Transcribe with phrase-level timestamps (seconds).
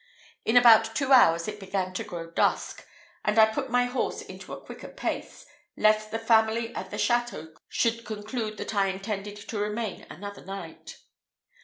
[0.45, 2.87] In about two hours it began to grow dusk,
[3.23, 5.45] and I put my horse into a quicker pace,
[5.77, 10.97] lest the family at the château should conclude that I intended to remain another night.